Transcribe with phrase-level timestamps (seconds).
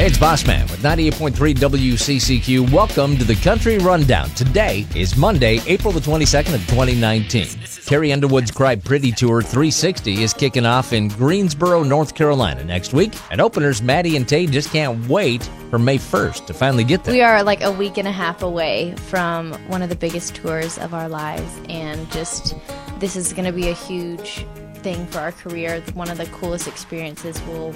[0.00, 2.72] Hey, it's Bossman with 98.3 WCCQ.
[2.72, 4.30] Welcome to the Country Rundown.
[4.30, 7.46] Today is Monday, April the 22nd of 2019.
[7.84, 13.12] Carrie Underwood's Cry Pretty Tour 360 is kicking off in Greensboro, North Carolina next week.
[13.30, 17.12] And openers Maddie and Tae just can't wait for May 1st to finally get there.
[17.12, 20.78] We are like a week and a half away from one of the biggest tours
[20.78, 22.56] of our lives, and just
[23.00, 24.46] this is going to be a huge
[24.80, 25.80] thing for our career.
[25.94, 27.72] One of the coolest experiences we'll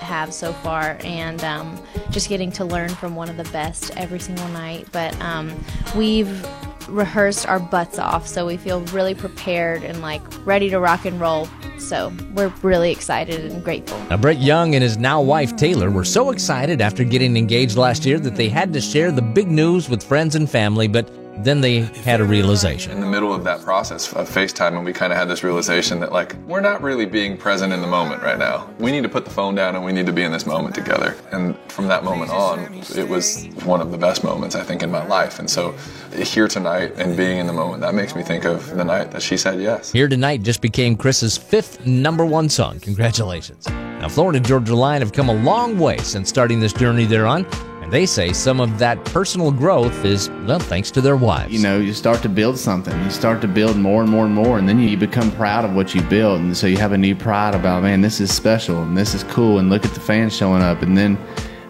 [0.00, 1.80] have so far, and um,
[2.10, 4.88] just getting to learn from one of the best every single night.
[4.92, 5.52] But um,
[5.96, 6.46] we've
[6.88, 11.20] rehearsed our butts off, so we feel really prepared and like ready to rock and
[11.20, 11.48] roll.
[11.78, 13.98] So we're really excited and grateful.
[14.10, 18.04] Now, Brett Young and his now wife Taylor were so excited after getting engaged last
[18.04, 21.08] year that they had to share the big news with friends and family, but
[21.44, 22.92] then they had a realization.
[22.92, 26.00] In the middle of that process of FaceTime, and we kind of had this realization
[26.00, 28.68] that, like, we're not really being present in the moment right now.
[28.78, 30.74] We need to put the phone down and we need to be in this moment
[30.74, 31.16] together.
[31.32, 34.90] And from that moment on, it was one of the best moments, I think, in
[34.90, 35.38] my life.
[35.38, 35.74] And so,
[36.12, 39.22] here tonight and being in the moment, that makes me think of the night that
[39.22, 39.92] she said yes.
[39.92, 42.80] Here Tonight just became Chris's fifth number one song.
[42.80, 43.68] Congratulations.
[43.68, 47.46] Now, Florida Georgia Line have come a long way since starting this journey they're on.
[47.90, 51.50] They say some of that personal growth is, well, thanks to their wives.
[51.50, 52.94] You know, you start to build something.
[53.02, 55.74] You start to build more and more and more, and then you become proud of
[55.74, 56.40] what you build.
[56.40, 59.24] And so you have a new pride about, man, this is special and this is
[59.24, 59.58] cool.
[59.58, 60.82] And look at the fans showing up.
[60.82, 61.16] And then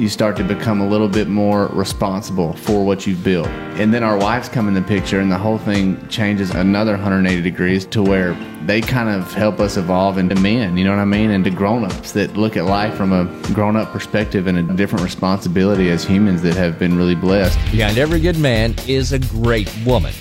[0.00, 3.46] you start to become a little bit more responsible for what you've built.
[3.78, 7.42] And then our wives come in the picture, and the whole thing changes another 180
[7.42, 8.32] degrees to where
[8.64, 11.30] they kind of help us evolve into men, you know what I mean?
[11.30, 15.04] Into grown ups that look at life from a grown up perspective and a different
[15.04, 17.58] responsibility as humans that have been really blessed.
[17.70, 20.14] Behind every good man is a great woman.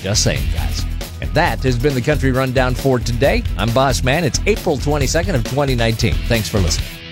[0.00, 0.82] Just saying, guys.
[1.20, 3.42] And that has been the Country Rundown for today.
[3.58, 4.24] I'm Boss Man.
[4.24, 6.14] It's April 22nd of 2019.
[6.26, 7.05] Thanks for listening.